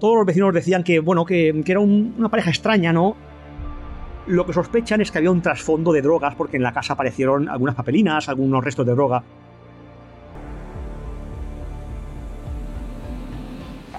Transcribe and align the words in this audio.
Todos 0.00 0.16
los 0.16 0.26
vecinos 0.26 0.54
decían 0.54 0.84
que, 0.84 1.00
bueno, 1.00 1.24
que, 1.24 1.62
era 1.66 1.80
un- 1.80 2.14
una 2.18 2.28
pareja 2.28 2.50
extraña, 2.50 2.92
¿no? 2.92 3.16
Lo 4.26 4.46
que 4.46 4.52
sospechan 4.52 5.00
es 5.00 5.10
que 5.10 5.18
había 5.18 5.30
un 5.30 5.40
trasfondo 5.42 5.92
de 5.92 6.02
drogas 6.02 6.34
porque 6.34 6.56
en 6.56 6.62
la 6.62 6.72
casa 6.72 6.92
aparecieron 6.92 7.48
algunas 7.48 7.74
papelinas, 7.74 8.28
algunos 8.28 8.62
restos 8.62 8.86
de 8.86 8.92
droga. 8.94 9.22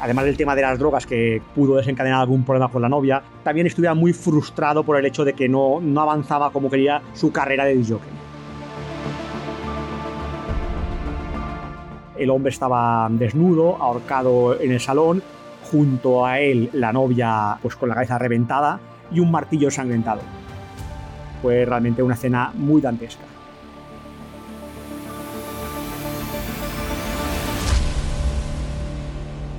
Además 0.01 0.23
del 0.25 0.37
tema 0.37 0.55
de 0.55 0.61
las 0.61 0.79
drogas 0.79 1.05
que 1.05 1.41
pudo 1.53 1.75
desencadenar 1.75 2.21
algún 2.21 2.45
problema 2.45 2.69
con 2.69 2.81
la 2.81 2.87
novia, 2.87 3.21
también 3.43 3.67
estuviera 3.67 3.93
muy 3.93 4.13
frustrado 4.13 4.83
por 4.83 4.95
el 4.97 5.05
hecho 5.05 5.25
de 5.25 5.33
que 5.33 5.49
no, 5.49 5.81
no 5.81 5.99
avanzaba 5.99 6.51
como 6.51 6.69
quería 6.69 7.01
su 7.13 7.33
carrera 7.33 7.65
de 7.65 7.75
jockey. 7.83 8.09
El 12.17 12.29
hombre 12.29 12.51
estaba 12.51 13.07
desnudo, 13.11 13.75
ahorcado 13.81 14.57
en 14.61 14.71
el 14.71 14.79
salón, 14.79 15.21
junto 15.71 16.25
a 16.25 16.39
él 16.39 16.69
la 16.73 16.91
novia 16.91 17.57
pues 17.61 17.75
con 17.75 17.89
la 17.89 17.95
cabeza 17.95 18.17
reventada 18.17 18.79
y 19.11 19.19
un 19.19 19.31
martillo 19.31 19.67
ensangrentado. 19.67 20.21
Fue 21.41 21.65
realmente 21.65 22.03
una 22.03 22.15
escena 22.15 22.51
muy 22.55 22.81
dantesca. 22.81 23.23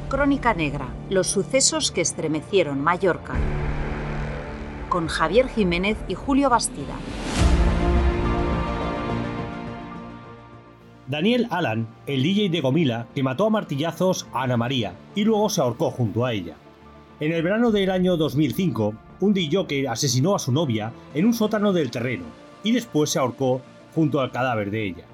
Crónica 0.09 0.55
Negra, 0.55 0.89
los 1.09 1.29
sucesos 1.29 1.93
que 1.93 2.01
estremecieron 2.01 2.81
Mallorca. 2.81 3.35
Con 4.89 5.07
Javier 5.07 5.49
Jiménez 5.49 5.97
y 6.09 6.15
Julio 6.15 6.51
Bastida. 6.51 6.95
Daniel 11.11 11.49
Alan, 11.51 11.89
el 12.07 12.23
DJ 12.23 12.51
de 12.51 12.61
Gomila, 12.61 13.09
que 13.17 13.25
mató 13.25 13.47
a 13.47 13.51
martillazos 13.51 14.29
a 14.33 14.45
Ana 14.45 14.57
María 14.57 14.95
y 15.17 15.25
luego 15.25 15.49
se 15.49 15.61
ahorcó 15.61 15.91
junto 15.91 16.25
a 16.25 16.33
ella. 16.33 16.55
En 17.19 17.33
el 17.33 17.43
verano 17.43 17.73
del 17.73 17.91
año 17.91 18.17
2005, 18.17 18.95
un 19.19 19.35
DJ 19.35 19.89
asesinó 19.89 20.37
a 20.37 20.39
su 20.39 20.53
novia 20.53 20.93
en 21.13 21.27
un 21.27 21.35
sótano 21.35 21.73
del 21.73 21.91
terreno 21.91 22.27
y 22.63 22.71
después 22.71 23.11
se 23.11 23.19
ahorcó 23.19 23.61
junto 23.93 24.21
al 24.21 24.31
cadáver 24.31 24.71
de 24.71 24.87
ella. 24.87 25.05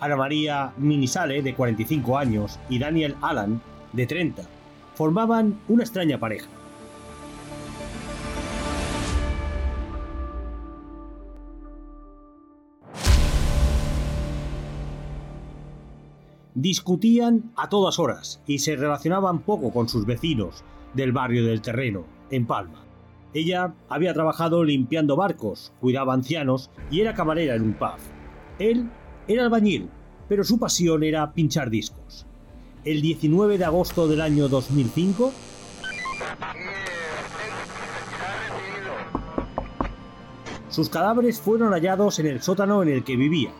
Ana 0.00 0.16
María 0.16 0.72
Minisale, 0.76 1.40
de 1.40 1.54
45 1.54 2.18
años, 2.18 2.58
y 2.68 2.80
Daniel 2.80 3.14
Alan, 3.22 3.60
de 3.92 4.08
30, 4.08 4.42
formaban 4.96 5.60
una 5.68 5.84
extraña 5.84 6.18
pareja. 6.18 6.48
Discutían 16.60 17.52
a 17.54 17.68
todas 17.68 18.00
horas 18.00 18.42
y 18.44 18.58
se 18.58 18.74
relacionaban 18.74 19.38
poco 19.42 19.72
con 19.72 19.88
sus 19.88 20.04
vecinos 20.06 20.64
del 20.92 21.12
barrio 21.12 21.46
del 21.46 21.62
terreno, 21.62 22.04
en 22.32 22.48
Palma. 22.48 22.82
Ella 23.32 23.74
había 23.88 24.12
trabajado 24.12 24.64
limpiando 24.64 25.14
barcos, 25.14 25.72
cuidaba 25.80 26.14
ancianos 26.14 26.72
y 26.90 27.00
era 27.00 27.14
camarera 27.14 27.54
en 27.54 27.62
un 27.62 27.74
pub. 27.74 28.00
Él 28.58 28.90
era 29.28 29.44
albañil, 29.44 29.88
pero 30.28 30.42
su 30.42 30.58
pasión 30.58 31.04
era 31.04 31.32
pinchar 31.32 31.70
discos. 31.70 32.26
El 32.84 33.02
19 33.02 33.56
de 33.56 33.64
agosto 33.64 34.08
del 34.08 34.20
año 34.20 34.48
2005, 34.48 35.32
sus 40.70 40.88
cadáveres 40.88 41.40
fueron 41.40 41.70
hallados 41.70 42.18
en 42.18 42.26
el 42.26 42.42
sótano 42.42 42.82
en 42.82 42.88
el 42.88 43.04
que 43.04 43.14
vivía. 43.14 43.52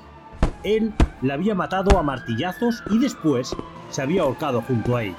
Él 0.64 0.92
la 1.22 1.34
había 1.34 1.54
matado 1.54 1.98
a 1.98 2.02
martillazos 2.02 2.82
y 2.90 2.98
después 2.98 3.54
se 3.90 4.02
había 4.02 4.22
ahorcado 4.22 4.62
junto 4.62 4.96
a 4.96 5.04
ella. 5.04 5.16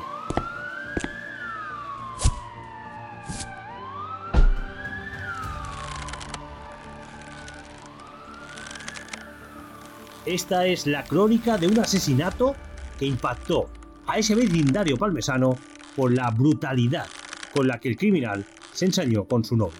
Esta 10.25 10.67
es 10.67 10.85
la 10.85 11.03
crónica 11.03 11.57
de 11.57 11.67
un 11.67 11.79
asesinato 11.79 12.55
que 12.99 13.05
impactó 13.05 13.69
a 14.05 14.19
ese 14.19 14.35
vecindario 14.35 14.95
palmesano 14.95 15.55
por 15.95 16.13
la 16.13 16.29
brutalidad 16.29 17.07
con 17.51 17.67
la 17.67 17.79
que 17.79 17.89
el 17.89 17.97
criminal 17.97 18.45
se 18.71 18.85
ensañó 18.85 19.25
con 19.25 19.43
su 19.43 19.57
novia. 19.57 19.79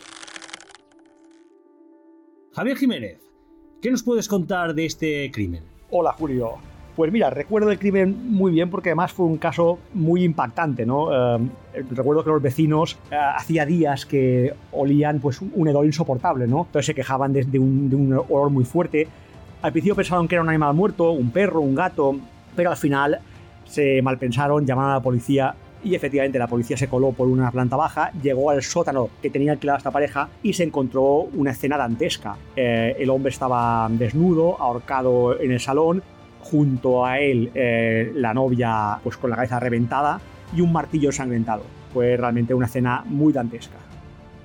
Javier 2.54 2.78
Jiménez, 2.78 3.22
¿qué 3.82 3.92
nos 3.92 4.02
puedes 4.02 4.28
contar 4.28 4.74
de 4.74 4.86
este 4.86 5.30
crimen? 5.32 5.79
Hola 5.92 6.14
Julio. 6.14 6.54
Pues 6.96 7.12
mira, 7.12 7.32
recuerdo 7.32 7.72
el 7.72 7.80
crimen 7.80 8.32
muy 8.32 8.52
bien 8.52 8.70
porque 8.70 8.90
además 8.90 9.12
fue 9.12 9.26
un 9.26 9.38
caso 9.38 9.80
muy 9.94 10.24
impactante, 10.24 10.86
¿no? 10.86 11.10
Eh, 11.36 11.50
recuerdo 11.92 12.24
que 12.24 12.30
los 12.30 12.42
vecinos 12.42 13.00
eh, 13.10 13.16
hacía 13.16 13.66
días 13.66 14.06
que 14.06 14.54
olían 14.72 15.20
pues 15.20 15.42
un 15.42 15.68
hedor 15.68 15.86
insoportable, 15.86 16.46
¿no? 16.46 16.66
Entonces 16.68 16.86
se 16.86 16.94
quejaban 16.94 17.34
de, 17.34 17.44
de 17.46 17.58
un, 17.58 17.90
de 17.90 17.96
un 17.96 18.14
olor 18.14 18.52
muy 18.52 18.66
fuerte. 18.66 19.08
Al 19.62 19.72
principio 19.72 19.96
pensaron 19.96 20.28
que 20.28 20.36
era 20.36 20.44
un 20.44 20.50
animal 20.50 20.76
muerto, 20.76 21.12
un 21.12 21.32
perro, 21.32 21.62
un 21.62 21.74
gato, 21.74 22.18
pero 22.56 22.70
al 22.70 22.78
final 22.78 23.20
se 23.66 24.02
malpensaron, 24.02 24.66
llamaron 24.66 24.92
a 24.92 24.96
la 24.96 25.02
policía 25.02 25.56
y 25.84 25.96
efectivamente 25.96 26.40
la 26.40 26.48
policía 26.48 26.78
se 26.78 26.88
coló 26.88 27.12
por 27.12 27.28
una 27.28 27.52
planta 27.52 27.76
baja, 27.76 28.12
llegó 28.22 28.50
al 28.50 28.62
sótano 28.62 29.10
que 29.22 29.30
tenía 29.30 29.54
alquilada 29.54 29.78
esta 29.78 29.92
pareja 29.92 30.30
y 30.44 30.54
se 30.54 30.64
encontró 30.64 31.28
una 31.34 31.52
escena 31.52 31.78
dantesca. 31.78 32.38
Eh, 32.56 32.96
el 33.00 33.10
hombre 33.10 33.32
estaba 33.32 33.88
desnudo, 33.92 34.62
ahorcado 34.62 35.40
en 35.40 35.52
el 35.52 35.60
salón, 35.60 36.04
junto 36.42 37.06
a 37.06 37.20
él 37.20 37.52
eh, 37.54 38.12
la 38.16 38.34
novia 38.34 39.00
pues 39.04 39.18
con 39.18 39.30
la 39.30 39.36
cabeza 39.36 39.60
reventada 39.60 40.20
y 40.56 40.62
un 40.62 40.72
martillo 40.72 41.10
ensangrentado. 41.10 41.64
Fue 41.94 42.18
realmente 42.18 42.54
una 42.54 42.68
escena 42.68 43.04
muy 43.06 43.34
dantesca. 43.34 43.78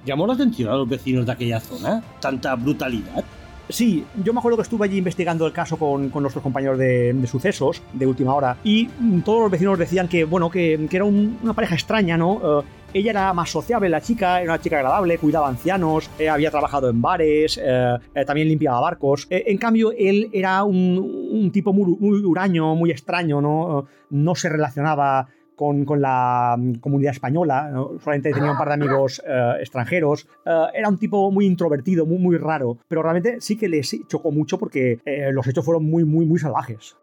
¿Llamó 0.05 0.27
la 0.27 0.35
atención 0.35 0.71
a 0.71 0.77
los 0.77 0.89
vecinos 0.89 1.25
de 1.25 1.33
aquella 1.33 1.61
zona? 1.61 2.03
¿Tanta 2.21 2.55
brutalidad? 2.57 3.25
Sí, 3.69 4.05
yo 4.23 4.33
me 4.33 4.39
acuerdo 4.41 4.57
que 4.57 4.63
estuve 4.63 4.85
allí 4.85 4.99
investigando 4.99 5.47
el 5.47 5.53
caso 5.53 5.79
con, 5.79 6.11
nuestros 6.11 6.43
compañeros 6.43 6.79
de, 6.79 7.15
sucesos 7.27 7.83
de 7.93 8.07
última 8.07 8.35
hora 8.35 8.57
y 8.63 8.87
todos 9.25 9.43
los 9.43 9.51
vecinos 9.51 9.79
decían 9.79 10.07
que, 10.09 10.25
bueno, 10.25 10.51
que, 10.51 10.89
era 10.91 11.05
un, 11.05 11.39
una 11.43 11.55
pareja 11.55 11.75
extraña, 11.75 12.17
¿no? 12.17 12.33
Uh, 12.35 12.65
ella 12.95 13.11
era 13.11 13.33
más 13.33 13.51
sociable, 13.51 13.89
la 13.89 14.01
chica, 14.01 14.41
era 14.41 14.53
una 14.53 14.63
chica 14.63 14.77
agradable, 14.77 15.19
cuidaba 15.19 15.49
ancianos, 15.49 16.09
eh, 16.17 16.29
había 16.29 16.53
trabajado 16.53 16.89
en 16.89 17.03
bares, 17.03 17.59
eh, 17.59 17.99
eh, 18.15 18.25
también 18.25 18.47
limpiaba 18.47 18.81
barcos. 18.81 19.27
en 19.31 19.59
cambio, 19.59 19.91
él 19.99 20.31
era 20.33 20.63
un, 20.63 20.99
un 21.33 21.51
tipo 21.51 21.73
muy, 21.73 21.97
muy, 21.99 22.25
huraño, 22.25 22.77
muy 22.77 22.93
extraño, 22.93 23.41
¿no? 23.41 23.87
no 24.11 24.35
se 24.37 24.49
relacionaba 24.49 25.27
con, 25.57 25.85
con, 25.85 26.01
la 26.01 26.59
comunidad 26.81 27.13
española, 27.13 27.71
solamente 28.03 28.33
tenía 28.33 28.51
un 28.51 28.59
par 28.59 28.69
de 28.69 28.75
amigos 28.75 29.23
uh, 29.27 29.61
extranjeros, 29.61 30.27
uh, 30.47 30.67
era 30.75 30.89
un 30.89 30.99
tipo 30.99 31.31
muy 31.31 31.47
introvertido, 31.47 32.07
muy, 32.07 32.19
muy 32.19 32.37
raro, 32.37 32.79
pero 32.89 33.03
realmente 33.03 33.41
sí 33.41 33.57
que 33.57 33.69
les 33.69 33.97
chocó 34.09 34.31
mucho 34.31 34.59
porque 34.59 35.01
eh, 35.05 35.31
los 35.33 35.47
hechos 35.47 35.65
fueron 35.65 35.85
muy, 35.85 36.05
muy, 36.05 36.27
muy 36.27 36.39
salvajes. 36.39 36.97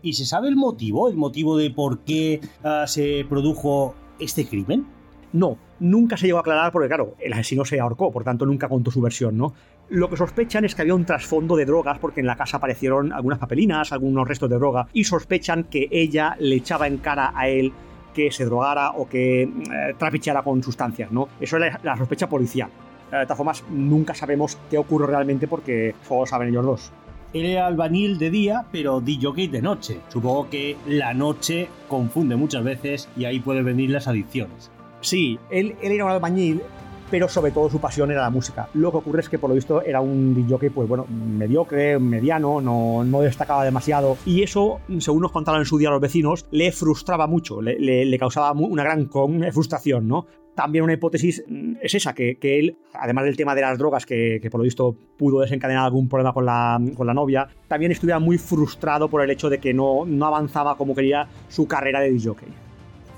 ¿Y 0.00 0.12
se 0.12 0.24
sabe 0.24 0.48
el 0.48 0.56
motivo, 0.56 1.08
el 1.08 1.16
motivo 1.16 1.56
de 1.56 1.70
por 1.70 2.00
qué 2.00 2.40
se 2.86 3.26
produjo 3.28 3.94
este 4.20 4.46
crimen? 4.46 4.86
No, 5.32 5.58
nunca 5.80 6.16
se 6.16 6.26
llegó 6.26 6.38
a 6.38 6.40
aclarar 6.40 6.72
porque, 6.72 6.88
claro, 6.88 7.14
el 7.18 7.32
asesino 7.32 7.64
se 7.64 7.80
ahorcó, 7.80 8.10
por 8.10 8.24
tanto 8.24 8.46
nunca 8.46 8.68
contó 8.68 8.90
su 8.90 9.00
versión, 9.00 9.36
¿no? 9.36 9.52
Lo 9.90 10.08
que 10.10 10.16
sospechan 10.16 10.64
es 10.64 10.74
que 10.74 10.82
había 10.82 10.94
un 10.94 11.04
trasfondo 11.04 11.56
de 11.56 11.64
drogas 11.64 11.98
porque 11.98 12.20
en 12.20 12.26
la 12.26 12.36
casa 12.36 12.58
aparecieron 12.58 13.12
algunas 13.12 13.38
papelinas, 13.38 13.92
algunos 13.92 14.26
restos 14.28 14.50
de 14.50 14.56
droga, 14.56 14.88
y 14.92 15.04
sospechan 15.04 15.64
que 15.64 15.88
ella 15.90 16.36
le 16.38 16.56
echaba 16.56 16.86
en 16.86 16.98
cara 16.98 17.32
a 17.34 17.48
él 17.48 17.72
que 18.14 18.30
se 18.30 18.44
drogara 18.44 18.90
o 18.92 19.08
que 19.08 19.42
eh, 19.42 19.48
trapicheara 19.96 20.42
con 20.42 20.62
sustancias, 20.62 21.12
¿no? 21.12 21.28
Eso 21.40 21.56
es 21.58 21.72
la, 21.82 21.96
sospecha 21.96 22.28
policial. 22.28 22.68
Eh, 23.12 23.16
de 23.16 23.22
todas 23.24 23.36
formas, 23.36 23.64
nunca 23.70 24.14
sabemos 24.14 24.58
qué 24.70 24.78
ocurre 24.78 25.06
realmente 25.06 25.46
porque 25.46 25.94
solo 26.06 26.26
saben 26.26 26.48
ellos 26.48 26.64
dos. 26.64 26.92
Era 27.32 27.66
albañil 27.66 28.18
de 28.18 28.30
día, 28.30 28.64
pero 28.72 29.00
DJ 29.00 29.48
de 29.48 29.62
noche. 29.62 30.00
Supongo 30.08 30.48
que 30.48 30.76
la 30.86 31.12
noche 31.12 31.68
confunde 31.86 32.36
muchas 32.36 32.64
veces 32.64 33.08
y 33.16 33.26
ahí 33.26 33.38
pueden 33.38 33.66
venir 33.66 33.90
las 33.90 34.08
adicciones. 34.08 34.70
Sí, 35.00 35.38
él, 35.50 35.76
era 35.80 36.04
un 36.04 36.10
albañil, 36.10 36.62
pero 37.10 37.28
sobre 37.28 37.52
todo 37.52 37.70
su 37.70 37.80
pasión 37.80 38.10
era 38.10 38.22
la 38.22 38.30
música. 38.30 38.68
Lo 38.74 38.90
que 38.90 38.98
ocurre 38.98 39.20
es 39.20 39.28
que 39.28 39.38
por 39.38 39.48
lo 39.48 39.54
visto 39.54 39.82
era 39.82 40.00
un 40.00 40.34
DJ, 40.34 40.70
pues 40.70 40.88
bueno, 40.88 41.06
mediocre, 41.08 41.98
mediano, 41.98 42.60
no, 42.60 43.04
no 43.04 43.20
destacaba 43.20 43.64
demasiado. 43.64 44.16
Y 44.26 44.42
eso, 44.42 44.80
según 44.98 45.22
nos 45.22 45.32
contaron 45.32 45.60
en 45.60 45.66
su 45.66 45.78
día 45.78 45.90
los 45.90 46.00
vecinos, 46.00 46.46
le 46.50 46.72
frustraba 46.72 47.26
mucho, 47.26 47.62
le, 47.62 48.18
causaba 48.18 48.52
una 48.52 48.82
gran 48.82 49.08
frustración, 49.52 50.08
¿no? 50.08 50.26
También 50.54 50.82
una 50.82 50.94
hipótesis 50.94 51.44
es 51.80 51.94
esa, 51.94 52.14
que, 52.14 52.36
él, 52.42 52.76
además 52.92 53.26
del 53.26 53.36
tema 53.36 53.54
de 53.54 53.60
las 53.60 53.78
drogas, 53.78 54.04
que, 54.04 54.40
por 54.50 54.58
lo 54.58 54.64
visto 54.64 54.96
pudo 55.16 55.40
desencadenar 55.40 55.84
algún 55.84 56.08
problema 56.08 56.32
con 56.32 56.44
la, 56.44 56.80
con 56.96 57.06
la 57.06 57.14
novia, 57.14 57.46
también 57.68 57.92
estuviera 57.92 58.18
muy 58.18 58.38
frustrado 58.38 59.08
por 59.08 59.22
el 59.22 59.30
hecho 59.30 59.48
de 59.48 59.58
que 59.58 59.72
no, 59.72 60.04
no 60.04 60.26
avanzaba 60.26 60.76
como 60.76 60.96
quería 60.96 61.28
su 61.48 61.68
carrera 61.68 62.00
de 62.00 62.10
DJ. 62.10 62.67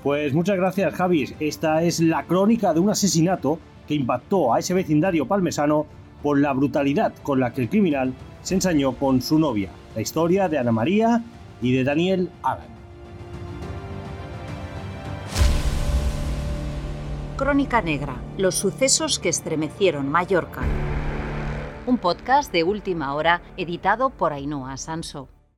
Pues 0.03 0.33
muchas 0.33 0.57
gracias, 0.57 0.95
Javis. 0.95 1.35
Esta 1.39 1.83
es 1.83 1.99
la 1.99 2.23
crónica 2.23 2.73
de 2.73 2.79
un 2.79 2.89
asesinato 2.89 3.59
que 3.87 3.93
impactó 3.93 4.53
a 4.53 4.59
ese 4.59 4.73
vecindario 4.73 5.27
palmesano 5.27 5.85
por 6.23 6.39
la 6.39 6.53
brutalidad 6.53 7.13
con 7.21 7.39
la 7.39 7.53
que 7.53 7.61
el 7.61 7.69
criminal 7.69 8.13
se 8.41 8.55
ensañó 8.55 8.93
con 8.93 9.21
su 9.21 9.37
novia. 9.37 9.69
La 9.95 10.01
historia 10.01 10.49
de 10.49 10.57
Ana 10.57 10.71
María 10.71 11.23
y 11.61 11.73
de 11.73 11.83
Daniel 11.83 12.29
Agan. 12.41 12.71
Crónica 17.37 17.81
Negra, 17.81 18.15
los 18.37 18.55
sucesos 18.55 19.19
que 19.19 19.29
estremecieron 19.29 20.09
Mallorca. 20.09 20.61
Un 21.85 21.97
podcast 21.97 22.51
de 22.51 22.63
última 22.63 23.13
hora 23.13 23.41
editado 23.57 24.09
por 24.09 24.33
Ainhoa 24.33 24.77
Sanso. 24.77 25.27